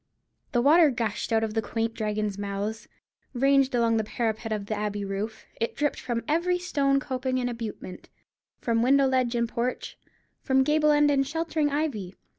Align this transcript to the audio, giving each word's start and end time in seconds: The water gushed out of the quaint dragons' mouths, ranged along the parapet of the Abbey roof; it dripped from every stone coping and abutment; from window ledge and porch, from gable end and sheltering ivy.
The 0.51 0.63
water 0.63 0.89
gushed 0.89 1.31
out 1.31 1.43
of 1.43 1.53
the 1.53 1.61
quaint 1.61 1.93
dragons' 1.93 2.35
mouths, 2.35 2.87
ranged 3.33 3.75
along 3.75 3.97
the 3.97 4.03
parapet 4.03 4.51
of 4.51 4.65
the 4.65 4.73
Abbey 4.73 5.05
roof; 5.05 5.45
it 5.57 5.75
dripped 5.75 5.99
from 5.99 6.23
every 6.27 6.57
stone 6.57 6.99
coping 6.99 7.37
and 7.37 7.47
abutment; 7.47 8.09
from 8.57 8.81
window 8.81 9.05
ledge 9.05 9.35
and 9.35 9.47
porch, 9.47 9.99
from 10.41 10.63
gable 10.63 10.89
end 10.89 11.11
and 11.11 11.27
sheltering 11.27 11.69
ivy. 11.69 12.15